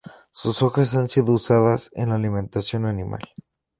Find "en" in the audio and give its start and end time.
1.93-2.09